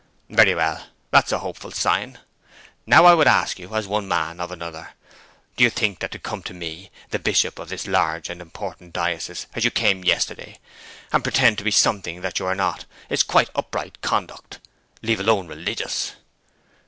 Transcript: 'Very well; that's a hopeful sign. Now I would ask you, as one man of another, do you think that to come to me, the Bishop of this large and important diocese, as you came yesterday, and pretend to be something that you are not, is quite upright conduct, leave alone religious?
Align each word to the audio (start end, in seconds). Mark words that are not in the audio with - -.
'Very 0.31 0.55
well; 0.55 0.87
that's 1.11 1.31
a 1.31 1.37
hopeful 1.37 1.69
sign. 1.69 2.17
Now 2.87 3.05
I 3.05 3.13
would 3.13 3.27
ask 3.27 3.59
you, 3.59 3.75
as 3.75 3.85
one 3.85 4.07
man 4.07 4.39
of 4.39 4.51
another, 4.51 4.93
do 5.55 5.63
you 5.63 5.69
think 5.69 5.99
that 5.99 6.09
to 6.09 6.17
come 6.17 6.41
to 6.41 6.55
me, 6.55 6.89
the 7.11 7.19
Bishop 7.19 7.59
of 7.59 7.69
this 7.69 7.85
large 7.85 8.27
and 8.27 8.41
important 8.41 8.93
diocese, 8.93 9.45
as 9.53 9.63
you 9.63 9.69
came 9.69 10.03
yesterday, 10.03 10.57
and 11.13 11.21
pretend 11.23 11.59
to 11.59 11.63
be 11.63 11.69
something 11.69 12.21
that 12.21 12.39
you 12.39 12.47
are 12.47 12.55
not, 12.55 12.85
is 13.11 13.21
quite 13.21 13.51
upright 13.53 14.01
conduct, 14.01 14.57
leave 15.03 15.19
alone 15.19 15.45
religious? 15.45 16.13